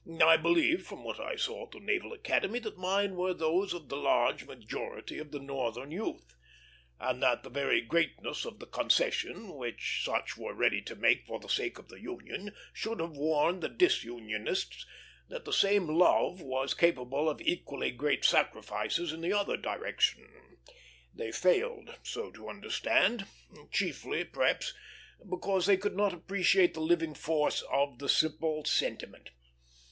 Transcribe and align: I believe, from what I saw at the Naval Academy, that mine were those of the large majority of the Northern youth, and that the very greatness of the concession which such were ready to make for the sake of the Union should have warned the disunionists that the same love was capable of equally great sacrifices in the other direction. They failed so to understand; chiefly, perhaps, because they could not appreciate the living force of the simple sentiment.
I 0.23 0.35
believe, 0.35 0.87
from 0.87 1.03
what 1.03 1.19
I 1.19 1.35
saw 1.35 1.65
at 1.65 1.73
the 1.73 1.79
Naval 1.79 2.11
Academy, 2.11 2.57
that 2.57 2.75
mine 2.75 3.15
were 3.15 3.35
those 3.35 3.71
of 3.71 3.87
the 3.89 3.97
large 3.97 4.45
majority 4.45 5.19
of 5.19 5.29
the 5.29 5.37
Northern 5.37 5.91
youth, 5.91 6.33
and 6.99 7.21
that 7.21 7.43
the 7.43 7.51
very 7.51 7.81
greatness 7.81 8.43
of 8.43 8.57
the 8.57 8.65
concession 8.65 9.53
which 9.57 10.01
such 10.03 10.35
were 10.35 10.55
ready 10.55 10.81
to 10.81 10.95
make 10.95 11.27
for 11.27 11.39
the 11.39 11.47
sake 11.47 11.77
of 11.77 11.89
the 11.89 12.01
Union 12.01 12.51
should 12.73 12.99
have 12.99 13.15
warned 13.15 13.61
the 13.61 13.69
disunionists 13.69 14.87
that 15.29 15.45
the 15.45 15.53
same 15.53 15.85
love 15.87 16.41
was 16.41 16.73
capable 16.73 17.29
of 17.29 17.39
equally 17.39 17.91
great 17.91 18.25
sacrifices 18.25 19.13
in 19.13 19.21
the 19.21 19.31
other 19.33 19.55
direction. 19.55 20.27
They 21.13 21.31
failed 21.31 21.95
so 22.01 22.31
to 22.31 22.49
understand; 22.49 23.27
chiefly, 23.71 24.23
perhaps, 24.23 24.73
because 25.29 25.67
they 25.67 25.77
could 25.77 25.95
not 25.95 26.11
appreciate 26.11 26.73
the 26.73 26.79
living 26.81 27.13
force 27.13 27.61
of 27.71 27.99
the 27.99 28.09
simple 28.09 28.65
sentiment. 28.65 29.29